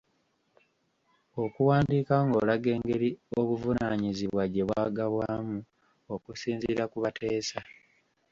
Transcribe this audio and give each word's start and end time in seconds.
Okuwandiika 1.43 2.15
ng’olaga 2.27 2.69
engeri 2.77 3.09
obuvunaanyizibwa 3.39 4.43
gye 4.53 4.63
bwagabwamu 4.67 5.57
okusinziira 6.13 6.83
ku 6.91 6.97
bateesa. 7.03 7.59